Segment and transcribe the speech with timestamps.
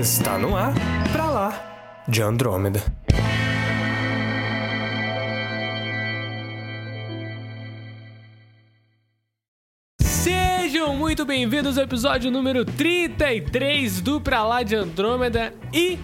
[0.00, 0.72] Está no ar,
[1.12, 2.82] pra lá, de Andrômeda.
[10.00, 15.98] Sejam muito bem-vindos ao episódio número 33 do Pra Lá de Andrômeda e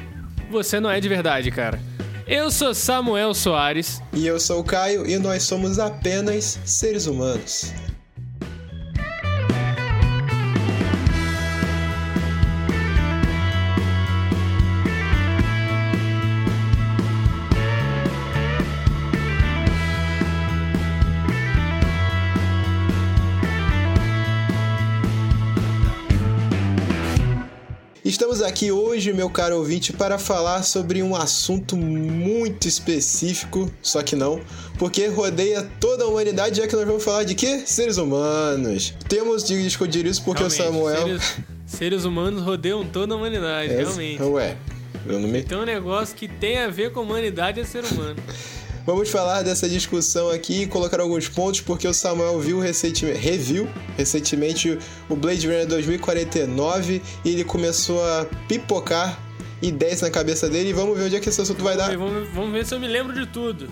[0.50, 1.80] você não é de verdade, cara.
[2.26, 4.02] Eu sou Samuel Soares.
[4.12, 7.72] E eu sou o Caio e nós somos apenas seres humanos.
[28.06, 34.14] Estamos aqui hoje, meu caro ouvinte, para falar sobre um assunto muito específico, só que
[34.14, 34.40] não,
[34.78, 37.64] porque rodeia toda a humanidade, já que nós vamos falar de quê?
[37.66, 38.94] Seres humanos.
[39.08, 41.02] Temos de discutir isso porque Realmente, o Samuel.
[41.02, 44.22] Seres, seres humanos rodeiam toda a humanidade, É, realmente.
[44.22, 44.56] Ué,
[45.04, 47.84] eu não me Tem um negócio que tem a ver com a humanidade é ser
[47.84, 48.22] humano.
[48.86, 53.68] Vamos falar dessa discussão aqui e colocar alguns pontos, porque o Samuel viu recentemente, reviu
[53.96, 59.18] recentemente o Blade Runner 2049 e ele começou a pipocar
[59.60, 61.98] ideias na cabeça dele e vamos ver onde é que esse assunto vai dar.
[61.98, 63.68] Vamos, vamos ver se eu me lembro de tudo.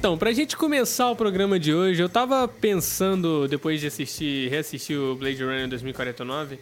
[0.00, 4.98] Então, pra gente começar o programa de hoje, eu tava pensando, depois de assistir, reassistir
[4.98, 6.58] o Blade Runner 2049,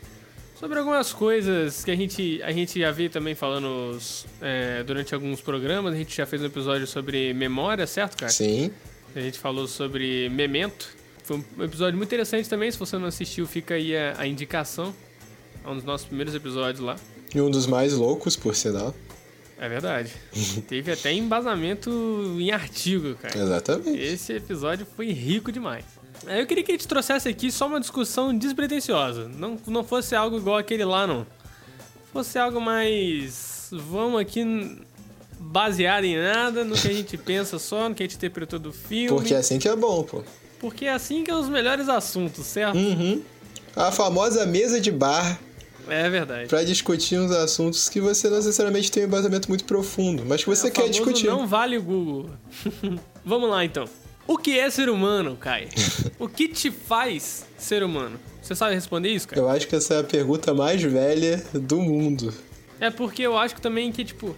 [0.59, 3.97] sobre algumas coisas que a gente, a gente já veio também falando
[4.43, 5.95] é, durante alguns programas.
[5.95, 8.33] A gente já fez um episódio sobre memória, certo, cara?
[8.33, 8.73] Sim,
[9.15, 10.89] A gente falou sobre Memento.
[11.23, 12.73] Foi um episódio muito interessante também.
[12.73, 14.93] Se você não assistiu, fica aí a, a indicação.
[15.65, 16.97] É um dos nossos primeiros episódios lá.
[17.33, 18.93] e um dos mais loucos, por sinal.
[19.61, 20.13] É verdade.
[20.69, 21.91] Teve até embasamento
[22.39, 23.37] em artigo, cara.
[23.37, 24.01] Exatamente.
[24.01, 25.85] Esse episódio foi rico demais.
[26.27, 29.29] Eu queria que a gente trouxesse aqui só uma discussão despretensiosa.
[29.29, 31.27] Não, não fosse algo igual aquele lá, não.
[32.13, 33.69] Fosse algo mais.
[33.71, 34.81] Vamos aqui
[35.39, 38.73] baseado em nada, no que a gente pensa só, no que a gente interpretou do
[38.73, 39.09] filme.
[39.09, 40.23] Porque é assim que é bom, pô.
[40.59, 42.77] Porque é assim que é os melhores assuntos, certo?
[42.77, 43.23] Uhum.
[43.77, 45.39] A famosa mesa de bar
[45.89, 46.49] É verdade.
[46.49, 50.51] para discutir uns assuntos que você não necessariamente tem um embasamento muito profundo, mas que
[50.51, 51.27] você O quer discutir.
[51.27, 52.31] Não vale o Google.
[53.25, 53.87] Vamos lá então.
[54.27, 55.69] O que é ser humano, Kai?
[56.19, 58.21] o que te faz ser humano?
[58.43, 59.41] Você sabe responder isso, cara?
[59.41, 62.33] Eu acho que essa é a pergunta mais velha do mundo.
[62.81, 64.37] É porque eu acho que também que, tipo,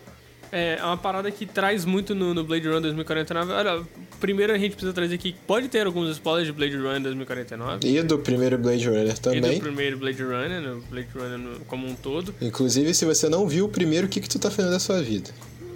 [0.53, 3.53] é uma parada que traz muito no, no Blade Runner 2049.
[3.53, 3.83] Olha,
[4.19, 7.87] primeiro a gente precisa trazer aqui, pode ter alguns spoilers de Blade Runner 2049.
[7.89, 9.61] E do primeiro Blade Runner E do também.
[9.61, 12.35] primeiro Blade Runner, no Blade Runner no- como um todo.
[12.41, 15.01] Inclusive, se você não viu o primeiro, o que, que tu tá fazendo da sua
[15.03, 15.31] vida?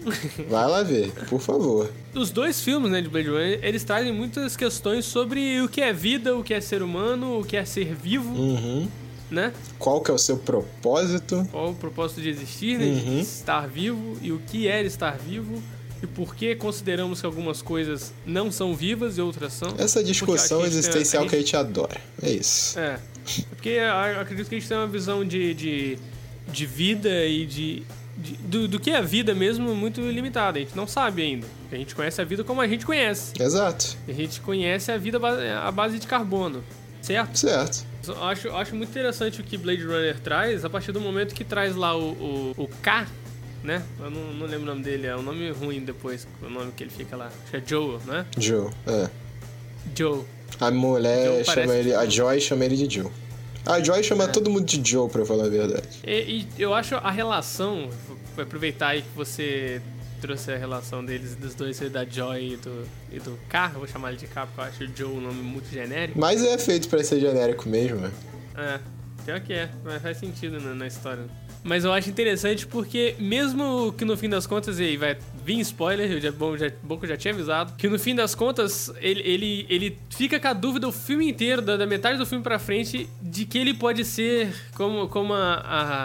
[0.51, 1.91] Vai lá ver, por favor.
[2.15, 5.93] Os dois filmes, né, de Blade Runner, eles trazem muitas questões sobre o que é
[5.95, 8.87] vida, o que é ser humano, o que é ser vivo, Uhum.
[9.31, 9.53] Né?
[9.79, 11.47] Qual que é o seu propósito?
[11.51, 12.87] Qual o propósito de existir, né?
[12.87, 13.17] Uhum.
[13.17, 15.63] De estar vivo e o que é estar vivo
[16.03, 19.75] e por que consideramos que algumas coisas não são vivas e outras são.
[19.79, 22.01] Essa discussão Porque a gente existencial a que a gente adora.
[22.23, 22.79] É isso.
[22.79, 22.99] É.
[23.51, 25.99] Porque eu acredito que a gente tem uma visão de, de,
[26.49, 27.83] de vida e de.
[28.19, 30.59] de- do, do que é a vida mesmo muito limitada.
[30.59, 31.47] A gente não sabe ainda.
[31.73, 33.33] A gente conhece a vida como a gente conhece.
[33.41, 33.97] Exato.
[34.07, 35.19] A gente conhece a vida
[35.63, 36.63] à base de carbono.
[37.01, 37.39] Certo?
[37.39, 37.87] Certo.
[38.09, 41.45] Eu acho, acho muito interessante o que Blade Runner traz, a partir do momento que
[41.45, 43.07] traz lá o, o, o K,
[43.63, 43.83] né?
[43.99, 46.85] Eu não, não lembro o nome dele, é um nome ruim depois, o nome que
[46.85, 47.27] ele fica lá.
[47.27, 48.27] Acho que é Joe, né?
[48.39, 48.71] Joe.
[48.87, 49.11] É.
[49.97, 50.25] Joe.
[50.61, 51.95] A mulher Joe chama ele.
[51.95, 52.07] A.
[52.07, 53.11] Joy chama ele de Joe.
[53.67, 55.89] A Joy chama todo mundo de Joe, pra falar a verdade.
[56.07, 57.89] E, e eu acho a relação,
[58.37, 59.81] vou aproveitar aí que você
[60.25, 63.87] trouxe a relação deles, dos dois, da Joy e do, e do K, eu vou
[63.87, 66.19] chamar ele de K porque eu acho o Joe um nome muito genérico.
[66.19, 68.11] Mas é feito pra ser genérico mesmo, né?
[68.57, 68.81] É,
[69.23, 71.25] pior que é, mas faz sentido na, na história.
[71.63, 75.61] Mas eu acho interessante porque, mesmo que no fim das contas, e aí vai vir
[75.61, 78.35] spoiler, eu já, bom, já, bom que eu já tinha avisado, que no fim das
[78.35, 82.25] contas ele, ele, ele fica com a dúvida o filme inteiro, da, da metade do
[82.25, 85.55] filme pra frente, de que ele pode ser, como, como, a,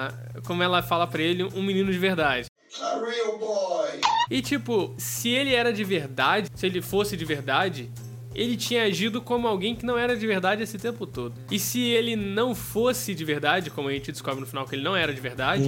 [0.10, 2.48] a- como ela fala pra ele, um menino de verdade.
[2.82, 4.09] A real boy.
[4.30, 7.90] E tipo, se ele era de verdade, se ele fosse de verdade,
[8.34, 11.34] ele tinha agido como alguém que não era de verdade esse tempo todo.
[11.50, 14.84] E se ele não fosse de verdade, como a gente descobre no final que ele
[14.84, 15.64] não era de verdade,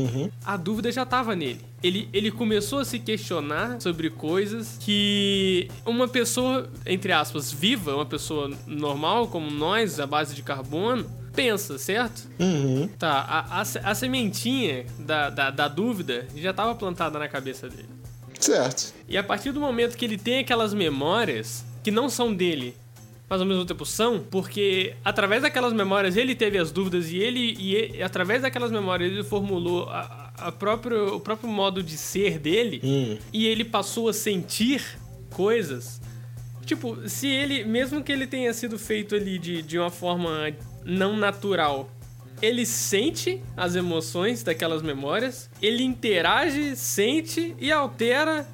[0.46, 1.60] a dúvida já tava nele.
[1.82, 8.06] Ele, ele começou a se questionar sobre coisas que uma pessoa, entre aspas, viva, uma
[8.06, 12.30] pessoa normal como nós, à base de carbono, pensa, certo?
[12.40, 12.88] Uhum.
[13.00, 18.01] Tá, a, a, a sementinha da, da, da dúvida já tava plantada na cabeça dele.
[18.42, 18.94] Certo.
[19.08, 22.76] E a partir do momento que ele tem aquelas memórias que não são dele,
[23.30, 27.56] mas ao mesmo tempo são, porque através daquelas memórias ele teve as dúvidas e ele
[27.58, 32.38] e, ele- através daquelas memórias ele formulou a, a próprio, o próprio modo de ser
[32.40, 33.18] dele Hum.
[33.32, 34.84] e ele passou a sentir
[35.30, 36.02] coisas.
[36.66, 40.54] Tipo, se ele, mesmo que ele tenha sido feito ali de, de uma forma
[40.84, 41.90] não natural,
[42.42, 48.48] ele sente as emoções daquelas memórias, ele interage, sente e altera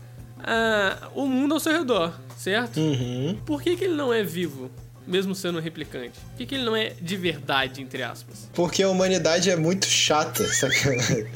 [0.44, 2.80] ah, o mundo ao seu redor, certo?
[2.80, 3.40] Uhum.
[3.46, 4.70] Por que, que ele não é vivo,
[5.06, 6.20] mesmo sendo um replicante?
[6.20, 8.50] Por que, que ele não é de verdade, entre aspas?
[8.54, 11.28] Porque a humanidade é muito chata, sacanagem.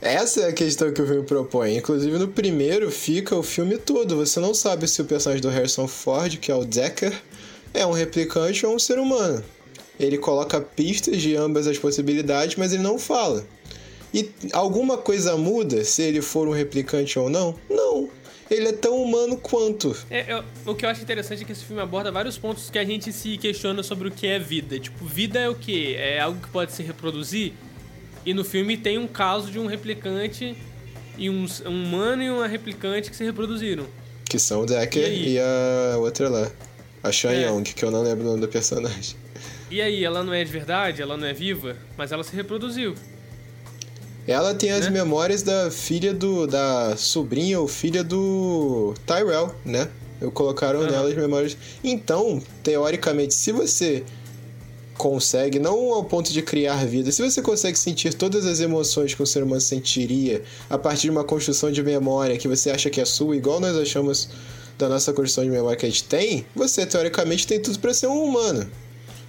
[0.00, 1.76] Essa é a questão que o filme propõe.
[1.76, 4.16] Inclusive, no primeiro fica o filme todo.
[4.16, 7.12] Você não sabe se o personagem do Harrison Ford, que é o Decker,
[7.74, 9.44] é um replicante ou um ser humano.
[9.98, 13.44] Ele coloca pistas de ambas as possibilidades, mas ele não fala.
[14.12, 17.54] E alguma coisa muda se ele for um replicante ou não?
[17.68, 18.08] Não.
[18.50, 19.94] Ele é tão humano quanto.
[20.10, 22.78] É, é, o que eu acho interessante é que esse filme aborda vários pontos que
[22.78, 24.78] a gente se questiona sobre o que é vida.
[24.78, 25.96] Tipo, vida é o quê?
[25.98, 27.52] É algo que pode se reproduzir?
[28.24, 30.56] E no filme tem um caso de um replicante
[31.18, 33.84] e um, um humano e uma replicante que se reproduziram.
[34.24, 36.50] Que são o Decker E e, a outra lá.
[37.02, 37.48] A Shan É.
[37.48, 39.16] Yong, que eu não lembro o nome do personagem.
[39.70, 42.94] E aí, ela não é de verdade, ela não é viva, mas ela se reproduziu.
[44.26, 44.90] Ela tem as Né?
[44.90, 46.46] memórias da filha do.
[46.46, 49.88] da sobrinha ou filha do Tyrell, né?
[50.20, 50.90] Eu colocaram Aham.
[50.90, 51.56] nela as memórias.
[51.82, 54.04] Então, teoricamente, se você
[54.96, 59.22] consegue, não ao ponto de criar vida, se você consegue sentir todas as emoções que
[59.22, 63.00] um ser humano sentiria a partir de uma construção de memória que você acha que
[63.00, 64.28] é sua, igual nós achamos
[64.76, 68.08] da nossa construção de memória que a gente tem, você teoricamente tem tudo para ser
[68.08, 68.68] um humano.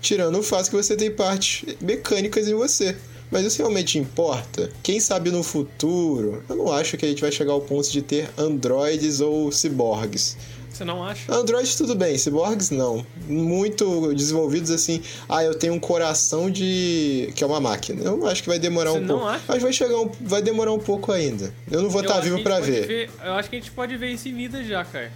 [0.01, 2.95] Tirando o fato que você tem partes mecânicas em você.
[3.31, 4.71] Mas isso realmente importa?
[4.81, 6.43] Quem sabe no futuro?
[6.49, 10.35] Eu não acho que a gente vai chegar ao ponto de ter androides ou ciborgues.
[10.71, 11.31] Você não acha?
[11.31, 13.05] Androids tudo bem, ciborgues não.
[13.27, 15.01] Muito desenvolvidos assim.
[15.27, 17.31] Ah, eu tenho um coração de.
[17.35, 18.01] que é uma máquina.
[18.01, 19.25] Eu acho que vai demorar Você um não pouco.
[19.27, 19.43] acha?
[19.47, 20.09] Mas vai chegar um...
[20.21, 21.53] vai demorar um pouco ainda.
[21.69, 23.09] Eu não vou Eu estar acho vivo que a gente pra pode ver.
[23.23, 25.11] Eu acho que a gente pode ver isso em vida já, cara.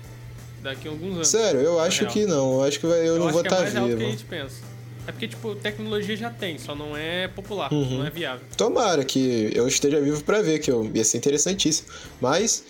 [0.62, 1.28] Daqui a alguns anos.
[1.30, 2.56] Sério, eu acho que não.
[2.56, 3.08] Eu acho que vai...
[3.08, 4.00] eu, não acho vou estar é mais algo vivo.
[4.00, 4.73] que a gente pensa.
[5.08, 7.98] É porque, tipo, tecnologia já tem, só não é popular, Uhum.
[8.00, 8.46] não é viável.
[8.56, 11.90] Tomara que eu esteja vivo pra ver, que eu, ia ser interessantíssimo.
[12.22, 12.64] Mas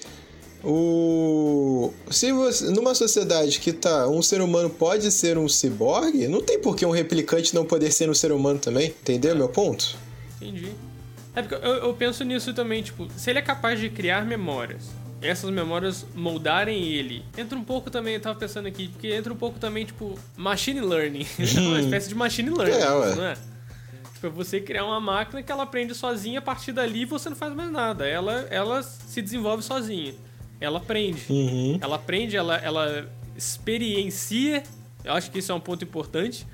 [0.64, 6.42] o se você numa sociedade que tá um ser humano pode ser um ciborgue, não
[6.42, 8.88] tem por que um replicante não poder ser um ser humano também.
[8.88, 9.96] Entendeu meu ponto?
[10.42, 10.72] Entendi.
[11.36, 14.84] É porque eu, eu penso nisso também, tipo, se ele é capaz de criar memórias,
[15.24, 19.36] essas memórias moldarem ele, entra um pouco também, eu tava pensando aqui, porque entra um
[19.38, 21.26] pouco também, tipo, machine learning.
[21.40, 23.16] É uma espécie de machine learning, É, ué.
[23.16, 23.34] não é?
[24.14, 27.36] Tipo, é você criar uma máquina que ela aprende sozinha, a partir dali você não
[27.36, 28.08] faz mais nada.
[28.08, 30.14] Ela, ela se desenvolve sozinha.
[30.60, 31.26] Ela aprende.
[31.30, 31.78] Uhum.
[31.82, 34.64] Ela aprende, ela, ela experiencia.
[35.04, 36.48] Eu acho que isso é um ponto importante.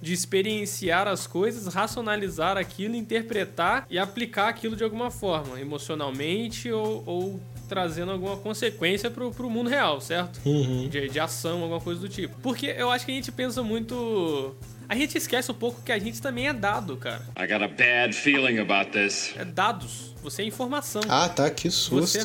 [0.00, 7.02] De experienciar as coisas, racionalizar aquilo, interpretar e aplicar aquilo de alguma forma, emocionalmente ou,
[7.06, 10.38] ou trazendo alguma consequência pro, pro mundo real, certo?
[10.44, 10.88] Uhum.
[10.88, 12.36] De, de ação, alguma coisa do tipo.
[12.42, 14.54] Porque eu acho que a gente pensa muito.
[14.88, 17.22] A gente esquece um pouco que a gente também é dado, cara.
[17.36, 19.34] I got a bad feeling about this.
[19.36, 20.14] É dados.
[20.22, 21.00] Você é informação.
[21.08, 22.18] Ah, tá, que susto.
[22.18, 22.24] Você-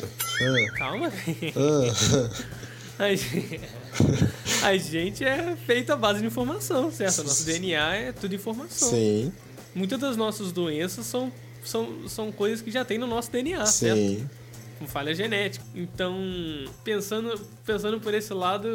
[0.76, 1.52] Calma, velho.
[2.98, 3.06] Ah,
[4.62, 7.24] A gente, a é feito à base de informação, certo?
[7.24, 8.88] Nosso DNA é tudo informação.
[8.90, 9.32] sim,
[9.74, 11.32] Muitas das nossas doenças são,
[11.64, 13.96] são, são coisas que já tem no nosso DNA, certo?
[13.98, 14.28] sim.
[14.78, 15.64] Com falha genética.
[15.74, 16.16] Então,
[16.84, 18.68] pensando, pensando por esse lado,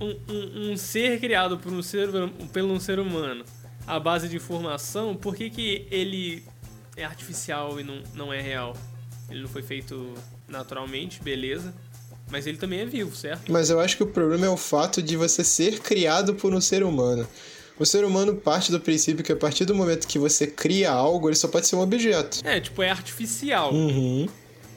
[0.00, 2.08] um, um- um ser criado por um ser,
[2.52, 3.44] pelo um ser humano
[3.86, 6.44] à base de informação, por que, que ele
[6.96, 8.76] é artificial e não, não é real?
[9.30, 10.14] Ele não foi feito
[10.48, 11.72] naturalmente, beleza.
[12.32, 13.52] Mas ele também é vivo, certo?
[13.52, 16.60] Mas eu acho que o problema é o fato de você ser criado por um
[16.62, 17.28] ser humano.
[17.78, 21.28] O ser humano parte do princípio que a partir do momento que você cria algo,
[21.28, 22.38] ele só pode ser um objeto.
[22.42, 24.26] É, tipo, é artificial, Uhum.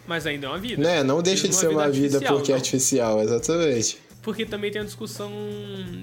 [0.06, 0.82] mas ainda é uma vida.
[0.84, 1.02] Né?
[1.04, 2.60] Não deixa de Mesmo ser uma vida artificial, porque é não.
[2.60, 3.98] artificial, exatamente.
[4.26, 5.32] Porque também tem a discussão.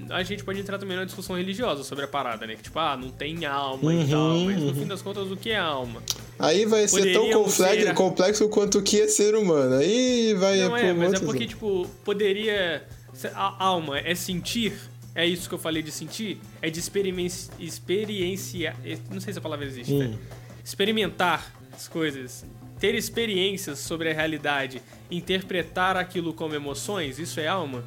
[0.09, 2.55] A gente pode entrar também numa discussão religiosa sobre a parada, né?
[2.55, 4.39] Que tipo, ah, não tem alma e tal.
[4.39, 6.01] Mas no fim das contas, o que é alma?
[6.39, 7.53] Aí vai ser tão complexo,
[7.85, 9.75] ser- complexo quanto o que é ser humano.
[9.75, 12.87] Aí vai Não é, mas é porque, tipo, poderia.
[13.35, 14.73] A alma é sentir?
[15.13, 16.39] É isso que eu falei de sentir?
[16.61, 18.75] É de experimenci- experienciar.
[19.11, 19.99] Não sei se a palavra existe, Hum.
[19.99, 20.17] né?
[20.63, 22.45] Experimentar as coisas.
[22.79, 24.81] Ter experiências sobre a realidade.
[25.11, 27.19] Interpretar aquilo como emoções.
[27.19, 27.83] Isso é alma?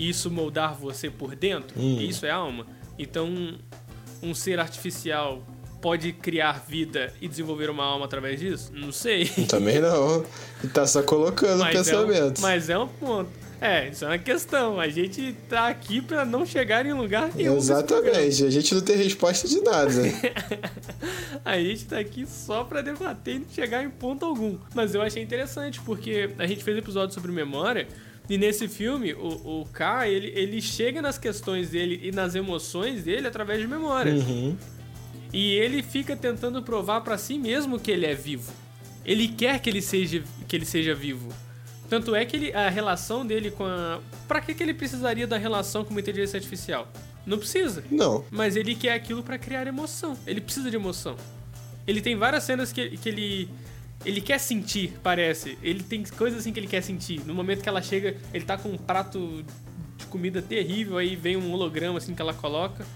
[0.00, 1.78] Isso moldar você por dentro?
[1.78, 2.00] Hum.
[2.00, 2.66] Isso é alma?
[2.98, 3.58] Então,
[4.22, 5.42] um ser artificial
[5.80, 8.70] pode criar vida e desenvolver uma alma através disso?
[8.74, 9.26] Não sei.
[9.48, 10.24] Também não.
[10.72, 12.40] Tá só colocando o Mas é, um, pensamento.
[12.40, 13.30] mas é um ponto.
[13.60, 14.80] É, isso é uma questão.
[14.80, 17.58] A gente tá aqui pra não chegar em lugar nenhum.
[17.58, 18.44] Exatamente.
[18.44, 19.92] A gente não tem resposta de nada.
[21.44, 24.56] A gente tá aqui só pra debater e não chegar em ponto algum.
[24.74, 27.86] Mas eu achei interessante, porque a gente fez episódio sobre memória.
[28.30, 33.02] E nesse filme, o, o K, ele, ele chega nas questões dele e nas emoções
[33.02, 34.22] dele através de memórias.
[34.22, 34.56] Uhum.
[35.32, 38.52] E ele fica tentando provar pra si mesmo que ele é vivo.
[39.04, 41.28] Ele quer que ele seja, que ele seja vivo.
[41.88, 44.00] Tanto é que ele, a relação dele com a.
[44.28, 46.86] Pra que, que ele precisaria da relação com uma inteligência artificial?
[47.26, 47.82] Não precisa.
[47.90, 48.24] Não.
[48.30, 50.16] Mas ele quer aquilo pra criar emoção.
[50.24, 51.16] Ele precisa de emoção.
[51.84, 53.48] Ele tem várias cenas que, que ele.
[54.04, 55.58] Ele quer sentir, parece.
[55.62, 57.20] Ele tem coisas assim que ele quer sentir.
[57.26, 59.44] No momento que ela chega, ele tá com um prato
[59.96, 62.86] de comida terrível, aí vem um holograma assim que ela coloca.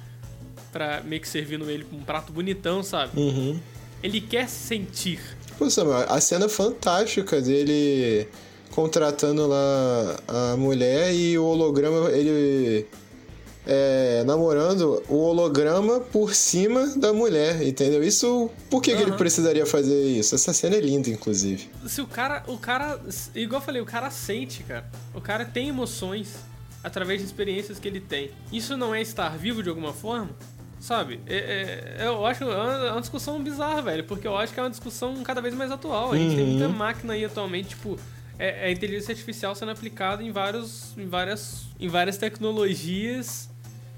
[0.73, 3.19] Pra meio que servindo ele com um prato bonitão, sabe?
[3.21, 3.61] Uhum.
[4.03, 5.21] Ele quer sentir.
[5.59, 8.27] Pô, Samuel, a cena fantástica dele
[8.71, 12.87] contratando lá a mulher e o holograma, ele
[13.67, 18.03] é, namorando o holograma por cima da mulher, entendeu?
[18.05, 20.35] Isso, por que, que ele precisaria fazer isso?
[20.35, 21.69] Essa cena é linda, inclusive.
[21.87, 22.43] Se o cara.
[22.47, 23.01] O cara.
[23.35, 24.85] Igual eu falei, o cara sente, cara.
[25.15, 26.35] O cara tem emoções
[26.83, 28.31] através de experiências que ele tem.
[28.53, 30.31] Isso não é estar vivo de alguma forma?
[30.79, 31.19] Sabe?
[31.27, 34.05] É- é- eu acho é uma, é uma discussão bizarra, velho.
[34.05, 36.13] Porque eu acho que é uma discussão cada vez mais atual.
[36.13, 36.51] A gente tem Uhum.
[36.59, 37.99] muita máquina aí atualmente, tipo.
[38.39, 43.49] É, é a inteligência artificial sendo aplicada em, vários, em, várias, em várias tecnologias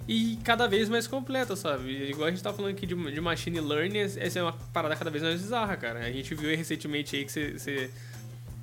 [0.08, 1.90] e cada vez mais completa, sabe?
[2.10, 5.10] Igual a gente tá falando aqui de, de machine learning, essa é uma parada cada
[5.10, 6.00] vez mais bizarra, cara.
[6.00, 7.90] A gente viu aí recentemente aí que você-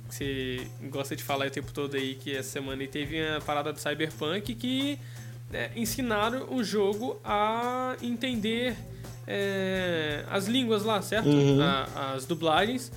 [0.08, 3.78] você gosta de falar o tempo todo aí que essa semana teve a parada do
[3.80, 4.98] Cyberpunk que
[5.52, 8.76] é, ensinaram o jogo a entender
[9.26, 11.28] é, as línguas lá, certo?
[11.28, 11.60] Uhum.
[11.62, 12.90] A- as dublagens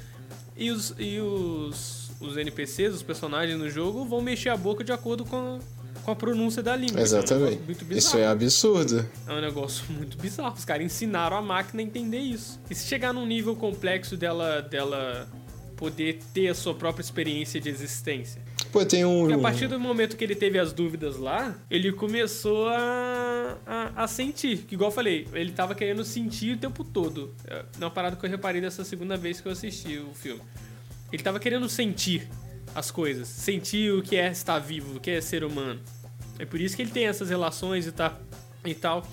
[0.56, 4.92] e os, e os, os NPCs, os personagens no jogo vão mexer a boca de
[4.92, 5.60] acordo com,
[6.04, 7.02] com a pronúncia da língua.
[7.02, 7.62] Isso é um Exatamente.
[7.92, 9.06] Isso é absurdo.
[9.28, 10.56] É um negócio muito bizarro.
[10.56, 12.60] Os caras ensinaram a máquina a entender isso.
[12.70, 15.28] E se chegar num nível complexo dela, dela
[15.78, 18.42] poder ter a sua própria experiência de existência?
[18.72, 19.22] Pô, tem um.
[19.22, 24.04] Porque a partir do momento que ele teve as dúvidas lá, ele começou a, a,
[24.04, 24.58] a sentir.
[24.68, 27.34] Que igual eu falei, ele tava querendo sentir o tempo todo.
[27.46, 30.42] É uma parada que eu reparei dessa segunda vez que eu assisti o filme.
[31.12, 32.28] Ele tava querendo sentir
[32.76, 33.28] as coisas.
[33.28, 35.80] Sentir o que é estar vivo, o que é ser humano.
[36.40, 38.16] É por isso que ele tem essas relações e, tá,
[38.66, 39.06] e tal.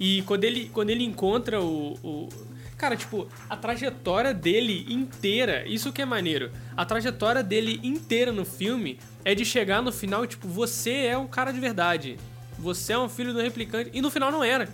[0.00, 2.28] E quando ele, quando ele encontra o, o-
[2.76, 6.50] Cara, tipo, a trajetória dele inteira, isso que é maneiro.
[6.76, 11.28] A trajetória dele inteira no filme é de chegar no final, tipo, você é um
[11.28, 12.18] cara de verdade.
[12.58, 13.90] Você é um filho do replicante.
[13.92, 14.68] E no final não era.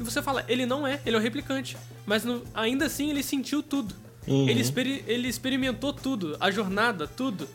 [0.00, 1.76] E você fala, ele não é, ele é o replicante.
[2.06, 3.94] Mas no- ainda assim ele sentiu tudo.
[4.26, 4.48] Uhum.
[4.48, 7.46] Ele, experi- ele experimentou tudo, a jornada, tudo.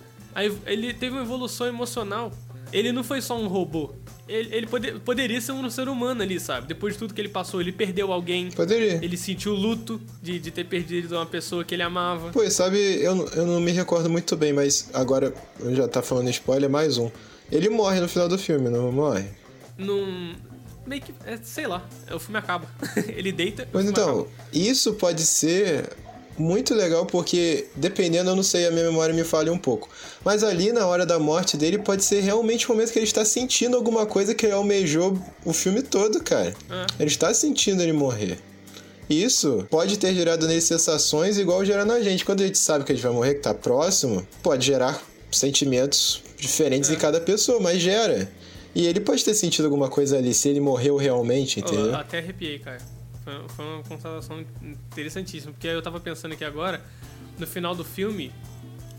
[0.66, 2.32] Ele teve uma evolução emocional.
[2.72, 3.92] Ele não foi só um robô.
[4.28, 6.68] Ele, ele pode- poderia ser um ser humano ali, sabe?
[6.68, 8.52] Depois de tudo que ele passou, ele perdeu alguém.
[8.52, 9.00] Poderia.
[9.04, 12.32] Ele sentiu luto de, de ter perdido uma pessoa que ele amava.
[12.44, 15.34] E sabe, eu, não- eu não me recordo muito bem, mas agora
[15.72, 17.10] já tá falando spoiler, mais um.
[17.52, 19.26] Ele morre no final do filme, não morre?
[19.76, 20.36] Num.
[20.86, 21.14] Meio que.
[21.26, 22.68] é, sei lá, o filme acaba.
[23.16, 23.68] ele deita.
[23.72, 24.30] Pois filme então, acaba.
[24.54, 25.90] isso pode ser
[26.40, 29.90] muito legal porque, dependendo, eu não sei, a minha memória me falha um pouco.
[30.24, 33.26] Mas ali, na hora da morte dele, pode ser realmente o momento que ele está
[33.26, 36.56] sentindo alguma coisa que ele almejou o filme todo, cara.
[36.70, 36.86] É.
[36.98, 38.40] Ele está sentindo ele morrer.
[39.10, 42.24] Isso pode ter gerado nele sensações igual gera na gente.
[42.24, 46.24] Quando a gente sabe que a gente vai morrer, que tá próximo, pode gerar sentimentos
[46.38, 48.32] diferentes em cada pessoa, mas gera.
[48.74, 51.96] E ele pode ter sentido alguma coisa ali, se ele morreu realmente, entendeu?
[51.96, 52.99] até arrepiei, cara.
[53.30, 54.44] Foi, foi uma constatação
[54.92, 55.52] interessantíssima.
[55.54, 56.82] Porque eu tava pensando aqui agora,
[57.38, 58.32] no final do filme,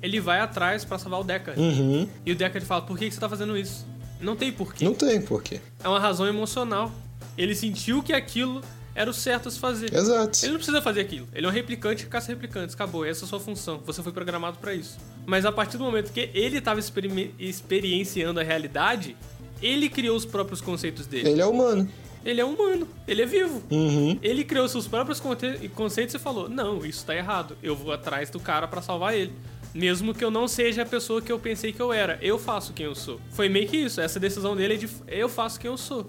[0.03, 1.61] ele vai atrás pra salvar o Deckard.
[1.61, 2.09] Uhum.
[2.25, 3.87] E o Deckard fala, por que você tá fazendo isso?
[4.21, 4.85] Não tem porquê.
[4.85, 5.61] Não tem porquê.
[5.83, 6.93] É uma razão emocional.
[7.39, 8.61] Ele sentiu que aquilo
[8.95, 9.95] era o certo a se fazer.
[9.95, 10.41] Exato.
[10.43, 11.27] Ele não precisa fazer aquilo.
[11.33, 12.75] Ele é um replicante que caça replicantes.
[12.75, 13.05] Acabou.
[13.05, 13.81] Essa é a sua função.
[13.87, 14.99] Você foi programado pra isso.
[15.25, 19.17] Mas a partir do momento que ele tava experime- experienciando a realidade,
[19.63, 21.31] ele criou os próprios conceitos dele.
[21.31, 21.89] Ele é humano.
[22.25, 22.87] Ele é humano.
[23.07, 23.63] Ele é vivo.
[23.71, 24.19] Uhum.
[24.23, 27.57] Ele criou seus próprios conceitos e falou: Não, isso tá errado.
[27.63, 29.33] Eu vou atrás do cara pra salvar ele.
[29.73, 32.19] Mesmo que eu não seja a pessoa que eu pensei que eu era.
[32.21, 33.21] Eu faço quem eu sou.
[33.31, 34.01] Foi meio que isso.
[34.01, 36.07] Essa decisão dele é de eu faço quem eu sou.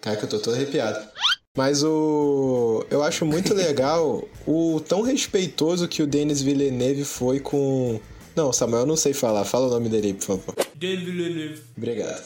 [0.00, 1.04] Cara, que eu tô todo arrepiado.
[1.56, 2.84] Mas o.
[2.90, 8.00] Eu acho muito legal o tão respeitoso que o Denis Villeneuve foi com.
[8.36, 9.44] Não, Samuel, eu não sei falar.
[9.44, 10.54] Fala o nome dele aí, por favor.
[10.74, 11.62] Dan Villeneuve.
[11.76, 12.22] Obrigado.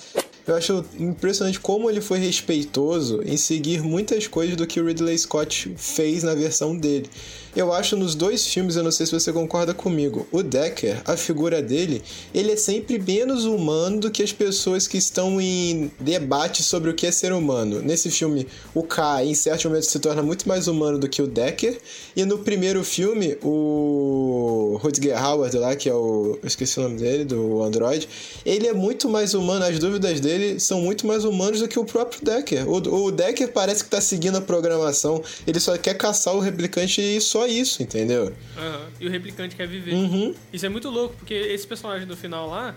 [0.47, 5.17] Eu acho impressionante como ele foi respeitoso em seguir muitas coisas do que o Ridley
[5.19, 7.09] Scott fez na versão dele.
[7.55, 11.17] Eu acho nos dois filmes, eu não sei se você concorda comigo, o Decker, a
[11.17, 12.01] figura dele,
[12.33, 16.95] ele é sempre menos humano do que as pessoas que estão em debate sobre o
[16.95, 17.83] que é ser humano.
[17.83, 21.27] Nesse filme, o K, em certos momentos, se torna muito mais humano do que o
[21.27, 21.81] Decker,
[22.15, 26.39] e no primeiro filme, o Rutger Howard lá, que é o...
[26.41, 28.09] eu esqueci o nome dele, do Android,
[28.47, 31.85] ele é muito mais humano, as dúvidas dele são muito mais humanos do que o
[31.85, 32.69] próprio Decker.
[32.69, 37.01] O, o Decker parece que tá seguindo a programação, ele só quer caçar o replicante
[37.01, 38.33] e só isso, entendeu?
[38.57, 38.87] Aham.
[39.01, 39.95] E o replicante quer viver.
[39.95, 40.35] Uhum.
[40.53, 42.75] Isso é muito louco, porque esse personagem do final lá,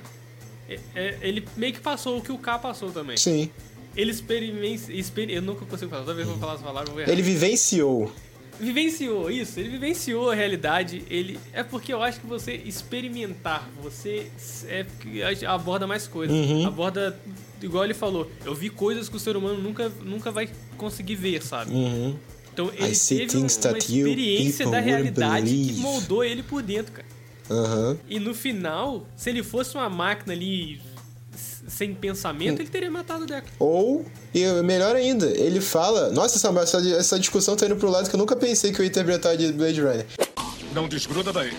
[0.69, 3.17] é- é- ele meio que passou o que o K passou também.
[3.17, 3.49] Sim.
[3.95, 4.91] Ele experimenta.
[4.91, 7.01] Experi eu nunca consigo falar, toda vez que eu vou falar essa palavra, eu vou
[7.01, 7.11] errar.
[7.11, 8.11] Ele vivenciou.
[8.59, 11.03] vivenciou isso, ele vivenciou a realidade.
[11.09, 14.27] Ele é porque eu acho que você experimentar, você
[14.67, 14.85] é
[15.47, 16.65] aborda mais coisas, Uhum.
[16.67, 17.19] aborda
[17.61, 18.29] igual ele falou.
[18.45, 21.71] Eu vi coisas que o ser humano nunca, nunca vai conseguir ver, sabe?
[21.71, 22.15] Uhum.
[22.53, 25.79] Então ele see teve um- things uma that you experiência people da realidade que believe.
[25.81, 27.07] moldou ele por dentro, cara.
[27.49, 27.97] Aham.
[28.07, 30.79] E no final, se ele fosse uma máquina ali
[31.67, 33.47] sem pensamento, ele teria matado o Deco.
[33.59, 36.09] Ou, e melhor ainda, ele fala.
[36.11, 38.89] Nossa, essa, essa discussão tá indo pro lado que eu nunca pensei que eu ia
[38.89, 40.05] interpretar de Blade Runner.
[40.73, 41.51] Não desgruda daí.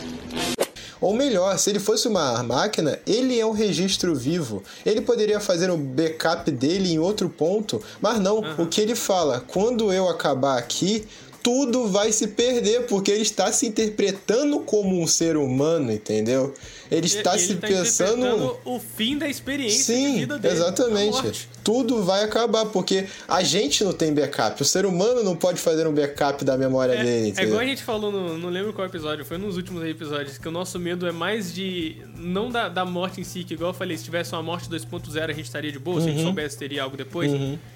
[1.00, 4.62] Ou melhor, se ele fosse uma máquina, ele é um registro vivo.
[4.84, 8.42] Ele poderia fazer um backup dele em outro ponto, mas não.
[8.58, 11.06] O que ele fala, quando eu acabar aqui,
[11.44, 16.54] tudo vai se perder, porque ele está se interpretando como um ser humano, entendeu?
[16.90, 18.56] Ele está E- se ele tá pensando.
[18.64, 20.54] o fim da experiência Sim, vida dele.
[20.54, 21.48] exatamente.
[21.62, 24.60] Tudo vai acabar, porque a gente não tem backup.
[24.60, 27.48] O ser humano não pode fazer um backup da memória dele, É, é entendeu?
[27.50, 30.50] igual a gente falou, no, não lembro qual episódio, foi nos últimos episódios, que o
[30.50, 31.96] nosso medo é mais de.
[32.16, 35.30] Não da, da morte em si, que igual eu falei, se tivesse uma morte 2.0
[35.30, 36.16] a gente estaria de boa, se a Uhum.
[36.16, 37.30] gente soubesse teria algo depois.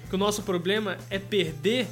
[0.09, 1.87] Que o nosso problema é perder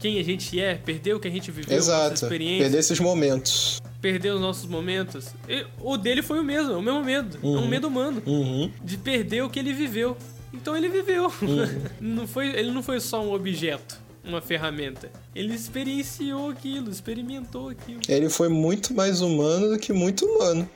[0.00, 2.14] quem a gente é, perder o que a gente viveu, Exato.
[2.14, 3.80] experiência, Perder esses momentos.
[4.00, 5.28] perder os nossos momentos.
[5.48, 7.38] E o dele foi o mesmo, é o mesmo medo.
[7.42, 8.22] É um medo humano.
[8.26, 8.70] Uhum.
[8.82, 10.16] De perder o que ele viveu.
[10.52, 11.30] Então ele viveu.
[12.00, 15.10] não foi, ele não foi só um objeto, uma ferramenta.
[15.34, 18.00] Ele experienciou aquilo, experimentou aquilo.
[18.08, 20.68] Ele foi muito mais humano do que muito humano.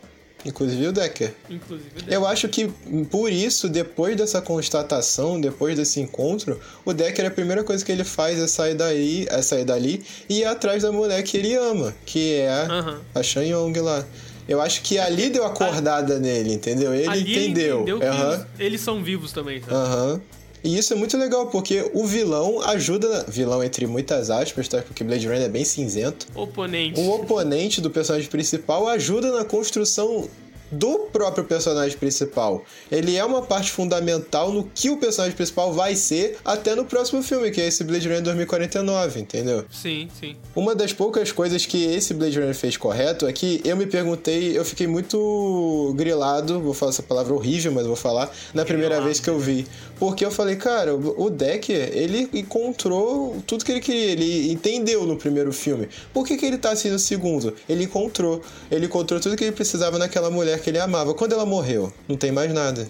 [0.45, 1.33] Inclusive o Decker.
[1.49, 1.91] Inclusive.
[2.07, 2.69] Eu acho que
[3.11, 8.05] por isso, depois dessa constatação, depois desse encontro, o Decker a primeira coisa que ele
[8.05, 11.95] faz é sair daí, é sair dali e ir atrás da mulher que ele ama,
[12.05, 13.01] que é Aham.
[13.15, 14.05] a Shan Yong lá.
[14.47, 16.95] Eu acho que ali deu a acordada nele, entendeu?
[16.95, 17.77] Ele Ali ele entendeu.
[17.77, 18.33] entendeu que Aham.
[18.35, 19.73] eles, eles são vivos também, sabe?
[19.75, 20.21] Aham.
[20.65, 23.27] E isso é muito legal, porque o vilão ajuda.
[23.29, 24.81] Vilão entre muitas aspas, tá?
[24.81, 26.27] Porque Blade Runner é bem cinzento.
[26.35, 26.99] Oponente.
[26.99, 30.27] O oponente do personagem principal ajuda na construção
[30.71, 32.65] do próprio personagem principal.
[32.91, 37.23] Ele é uma parte fundamental no que o personagem principal vai ser até no próximo
[37.23, 39.65] filme, que é esse Blade Runner 2049, entendeu?
[39.71, 40.37] Sim, sim.
[40.55, 44.57] Uma das poucas coisas que esse Blade Runner fez correto é que eu me perguntei,
[44.57, 49.05] eu fiquei muito grilado, vou falar essa palavra horrível, mas vou falar, na primeira Grilado.
[49.05, 49.67] vez que eu vi.
[49.99, 55.17] Porque eu falei, cara, o Decker, ele encontrou tudo que ele queria, ele entendeu no
[55.17, 55.89] primeiro filme.
[56.13, 57.55] Por que, que ele tá assim no segundo?
[57.69, 58.43] Ele encontrou.
[58.71, 61.15] Ele encontrou tudo que ele precisava naquela mulher que ele amava.
[61.15, 62.89] Quando ela morreu, não tem mais nada.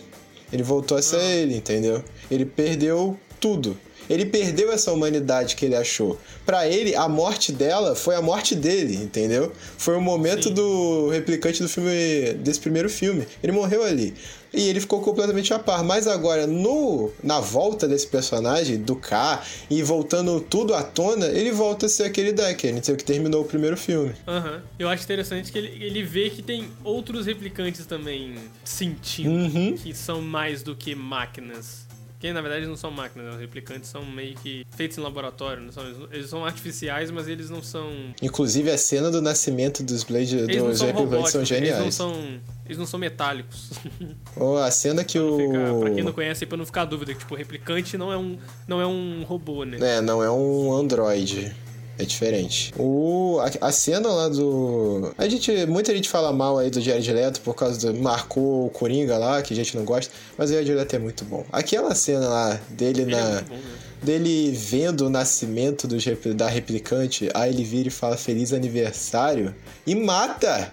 [0.52, 2.02] Ele voltou a ser ele, entendeu?
[2.30, 3.76] Ele perdeu tudo.
[4.08, 6.18] Ele perdeu essa humanidade que ele achou.
[6.44, 9.52] Pra ele, a morte dela foi a morte dele, entendeu?
[9.78, 10.54] Foi o momento Sim.
[10.54, 13.26] do replicante do filme desse primeiro filme.
[13.42, 14.14] Ele morreu ali.
[14.56, 15.82] E ele ficou completamente a par.
[15.82, 21.50] Mas agora, no na volta desse personagem, do K, e voltando tudo à tona, ele
[21.50, 22.94] volta a ser aquele Decker, entendeu?
[22.96, 24.12] Que terminou o primeiro filme.
[24.28, 24.62] Aham.
[24.78, 29.74] Eu acho interessante que ele, ele vê que tem outros replicantes também sentindo, Uhum.
[29.76, 31.84] que são mais do que máquinas.
[32.24, 33.34] Que na verdade não são máquinas, né?
[33.34, 35.62] os replicantes são meio que feitos em laboratório.
[35.62, 37.90] Não são, eles são artificiais, mas eles não são.
[38.22, 41.94] Inclusive, a cena do nascimento dos Blade Eles dos são replicantes são eles não geniais.
[41.94, 42.40] são.
[42.64, 43.72] Eles não são metálicos.
[44.38, 45.36] Ou a cena que Pra o.
[45.38, 48.16] ficar- pra quem não conhece, pra não ficar dúvida, que tipo, o replicante não é
[48.16, 49.76] um, não é um robô, né?
[49.98, 51.54] É, não é um Android.
[51.98, 52.72] É diferente.
[52.76, 55.14] O, a, a cena lá do.
[55.16, 55.64] A gente.
[55.66, 57.98] Muita gente fala mal aí do Jared Leto por causa do.
[58.00, 60.12] Marcou o Coringa lá, que a gente não gosta.
[60.36, 61.46] Mas o Jared Leto é muito bom.
[61.52, 63.40] Aquela cena lá dele Ele é na.
[63.42, 63.62] bom, né?
[64.02, 69.54] dele vendo o nascimento dos repli- da replicante, aí ele vira e fala feliz aniversário
[69.86, 70.70] e mata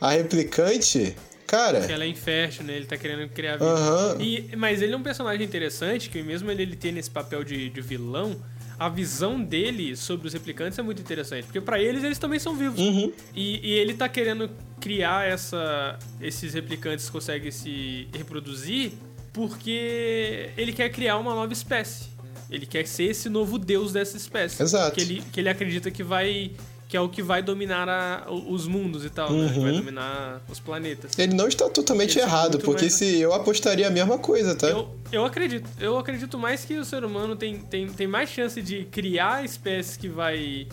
[0.00, 1.14] a replicante.
[1.46, 2.74] Cara, Porque ela é infértil, né?
[2.76, 3.66] Ele tá querendo criar vida.
[3.66, 4.16] Aham.
[4.20, 7.68] E, mas ele é um personagem interessante, que mesmo ele, ele ter nesse papel de,
[7.68, 8.34] de vilão,
[8.84, 11.44] a visão dele sobre os replicantes é muito interessante.
[11.44, 12.80] Porque pra eles, eles também são vivos.
[12.80, 13.12] Uhum.
[13.34, 18.92] E, e ele tá querendo criar essa, esses replicantes que conseguem se reproduzir
[19.32, 22.10] porque ele quer criar uma nova espécie.
[22.50, 24.62] Ele quer ser esse novo deus dessa espécie.
[24.62, 24.96] Exato.
[24.96, 26.52] Que ele, que ele acredita que vai.
[26.92, 29.48] Que é o que vai dominar a- os mundos e tal, né?
[29.50, 29.62] Que Uhum.
[29.62, 31.18] vai dominar os planetas.
[31.18, 34.66] Ele não está totalmente errado, porque mais- se eu apostaria a mesma coisa, tá?
[34.68, 35.66] Eu, eu acredito.
[35.80, 39.96] Eu acredito mais que o ser humano tem, tem, tem mais chance de criar espécies
[39.96, 40.68] que vai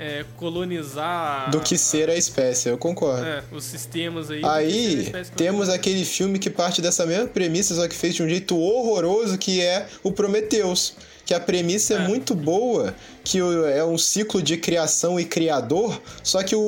[0.00, 3.24] é, colonizar Do que ser a espécie, eu concordo.
[3.24, 4.40] é, os sistemas aí.
[4.44, 8.56] Aí temos aquele filme que parte dessa mesma premissa, só que fez de um jeito
[8.58, 10.94] horroroso, que é o Prometheus.
[11.26, 12.08] Que a premissa é, É.
[12.08, 16.60] muito boa, que é um ciclo de criação e criador, só que o,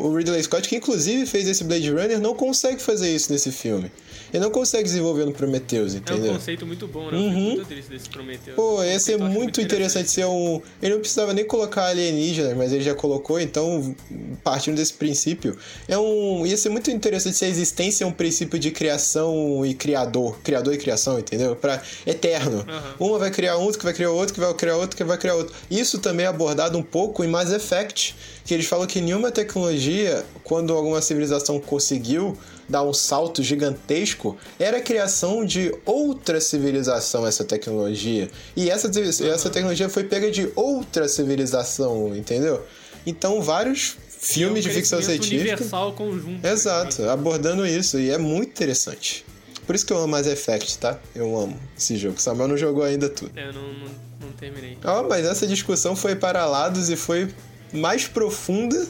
[0.00, 3.92] o Ridley Scott, que inclusive fez esse Blade Runner, não consegue fazer isso nesse filme.
[4.32, 6.32] Ele não consegue desenvolver no Prometheus, É um entendeu?
[6.32, 7.18] conceito muito bom, né?
[7.18, 7.30] Uhum.
[7.30, 8.56] muito triste desse Prometheus.
[8.56, 10.60] Pô, É ia ser acho muito interessante ser um.
[10.82, 13.94] Ele não precisava nem colocar alienígena, mas ele já colocou, então,
[14.42, 16.46] partindo desse princípio, é um.
[16.46, 20.38] Ia ser muito interessante se a existência é um princípio de criação e criador.
[20.42, 21.54] Criador e criação, entendeu?
[21.54, 22.64] Pra eterno.
[22.68, 22.94] Aham.
[22.98, 25.18] Uma vai criar um, outro que vai criar outro, que vai criar outro, que vai
[25.18, 25.54] criar outro.
[25.70, 30.24] Isso também é abordado um pouco em Mass Effect, que eles falam que nenhuma tecnologia,
[30.42, 32.36] quando alguma civilização conseguiu
[32.72, 38.30] dar um salto gigantesco, era a criação de outra civilização, essa tecnologia.
[38.56, 38.90] E essa,
[39.26, 42.64] essa tecnologia foi pega de outra civilização, entendeu?
[43.06, 45.40] Então, vários filmes É um de ficção científica.
[45.40, 46.46] universal conjunto.
[46.46, 49.24] Exato, abordando isso, e é muito interessante.
[49.66, 50.98] Por isso que eu amo Mass Effect, tá?
[51.14, 52.20] Eu amo esse jogo.
[52.20, 53.30] Samuel não jogou ainda tudo.
[53.36, 53.88] É, eu não, não,
[54.22, 54.78] não terminei.
[54.84, 57.28] Ó, mas essa discussão foi para lados e foi
[57.72, 58.86] mais profunda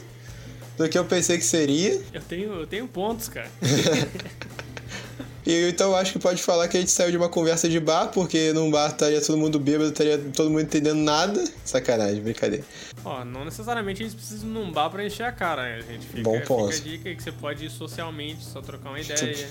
[0.77, 2.01] do que eu pensei que seria.
[2.13, 3.49] Eu tenho, eu tenho pontos, cara.
[5.45, 8.07] E então acho que pode falar que a gente saiu de uma conversa de bar,
[8.07, 11.43] porque num bar estaria todo mundo bêbado, estaria todo mundo entendendo nada.
[11.65, 12.63] Sacanagem, brincadeira.
[13.03, 15.83] Ó, não necessariamente a gente precisa ir num bar pra encher a cara, né?
[15.85, 16.71] A gente fica, Bom ponto.
[16.71, 19.49] fica a dica que você pode ir socialmente, só trocar uma ideia.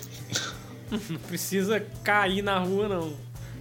[1.11, 3.12] não precisa cair na rua, não.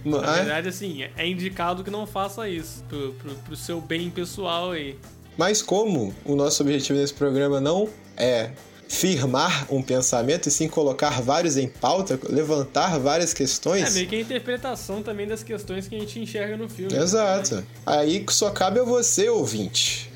[0.02, 2.82] Na Mas, verdade, assim, é indicado que não faça isso.
[2.88, 4.98] Pro, pro, pro seu bem pessoal aí.
[5.36, 8.50] Mas como o nosso objetivo nesse programa não é
[8.88, 13.94] firmar um pensamento e sim colocar vários em pauta, levantar várias É questões.
[13.94, 16.94] meio que a interpretação também das questões que a gente enxerga no filme.
[16.94, 17.64] Exato.
[17.86, 20.12] Aí só cabe a você, ouvinte,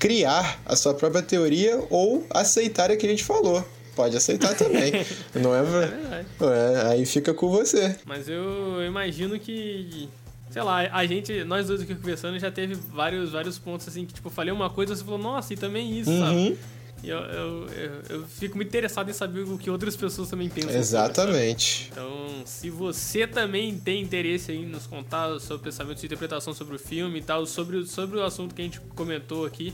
[0.00, 3.64] criar a sua própria teoria ou aceitar o que a gente falou.
[3.94, 4.90] Pode aceitar também.
[5.34, 6.26] Não é, É verdade.
[6.40, 7.94] é, Aí fica com você.
[8.04, 10.08] Mas eu imagino que.
[10.52, 14.12] Sei lá, a gente, nós dois aqui conversando, já teve vários, vários pontos assim que,
[14.14, 16.34] tipo, eu falei uma coisa você falou, nossa, e também isso, sabe?
[16.36, 16.56] Uhum,
[17.02, 20.48] E eu, eu, eu, eu fico muito interessado em saber o que outras pessoas também
[20.48, 20.70] pensam.
[20.70, 21.08] sobre, sabe?
[21.08, 21.88] exatamente.
[21.90, 26.76] Então, se você também tem interesse em nos contar o seu pensamento de interpretação sobre
[26.76, 29.72] o filme e tal, sobre, sobre o assunto que a gente comentou aqui,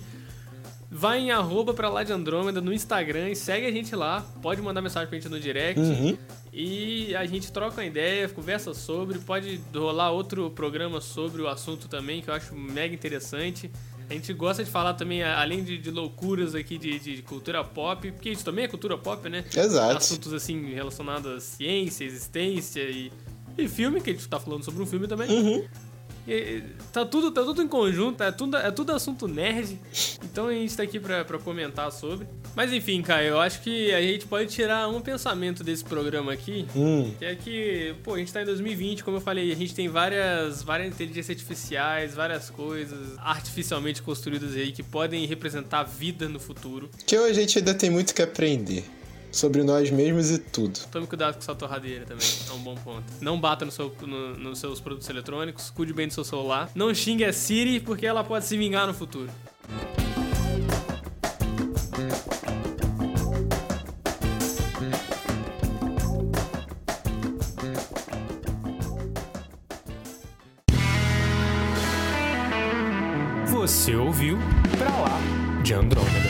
[0.91, 4.25] vai em arroba pra lá de Andrômeda no Instagram e segue a gente lá.
[4.43, 5.81] Pode mandar mensagem pra gente no direct.
[5.81, 6.17] Uhum.
[6.53, 9.19] E a gente troca uma ideia, conversa sobre.
[9.19, 13.71] Pode rolar outro programa sobre o assunto também, que eu acho mega interessante.
[14.11, 18.11] A gente gosta de falar também, além de, de loucuras aqui de, de cultura pop,
[18.11, 19.45] porque isso também é cultura pop, né?
[19.55, 19.99] Exato.
[19.99, 23.13] Assuntos assim relacionados à ciência, existência e,
[23.59, 25.31] e filme, que a gente tá falando sobre um filme também.
[25.31, 25.65] Uhum.
[26.29, 26.63] E-
[26.93, 29.79] tá, tudo, tá tudo em conjunto, é tudo, é tudo assunto nerd.
[30.25, 32.27] Então a gente tá aqui pra, pra comentar sobre.
[32.55, 36.67] Mas enfim, Caio, eu acho que a gente pode tirar um pensamento desse programa aqui.
[36.77, 39.75] Hum, Que é que, pô, a gente tá em 2020, como eu falei, a gente
[39.75, 46.39] tem várias, várias inteligências artificiais, várias coisas artificialmente construídas aí que podem representar vida no
[46.41, 46.91] futuro.
[47.07, 48.85] que a gente ainda tem muito que aprender
[49.31, 50.79] sobre nós mesmos e tudo.
[50.91, 53.05] Tome cuidado com sua torradeira também, é um bom ponto.
[53.21, 56.71] Não bata no seu, no- nos seus produtos eletrônicos, cuide bem do seu celular.
[56.75, 59.31] Não xingue a Siri, porque ela pode se vingar no futuro.
[73.51, 74.39] Você ouviu
[74.77, 75.21] Pra Lá
[75.63, 76.28] de Andrômeda.